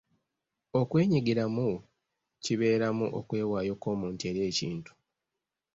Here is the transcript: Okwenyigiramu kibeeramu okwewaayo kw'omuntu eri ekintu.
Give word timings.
Okwenyigiramu 0.79 1.67
kibeeramu 2.43 3.05
okwewaayo 3.19 3.73
kw'omuntu 3.81 4.21
eri 4.29 4.41
ekintu. 4.49 4.91